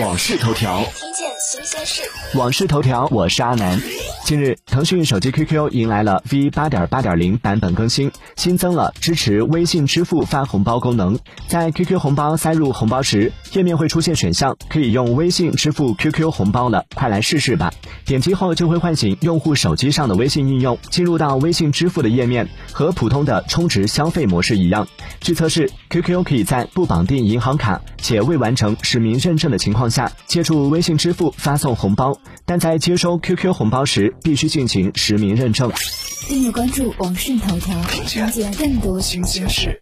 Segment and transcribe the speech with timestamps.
[0.00, 2.02] 往事头条，听见新鲜事。
[2.34, 3.80] 往事头条，我是阿南。
[4.24, 11.18] 近日，腾讯手机 QQ 迎来了 V 八点八点零版本更新，新增了支持微信支付发红包功能。
[11.46, 17.70] 在 QQ 红包塞入红包时，页面会出现选项，可以用微信支付 QQ 红包了，快来试试吧！
[18.06, 24.88] 点击后就会唤醒用户手机上的微信应用，进入到微信支付的页面，和普通的充值消费模式一样。
[25.20, 35.70] 据测试，QQ 可以在不绑定银行卡且未完成实名认证的情况下，借助微信支付发送红包，但在接收 QQ 红包时必须进行实名认证。
[36.28, 39.80] 订阅关注网讯头条，了解更多新鲜事。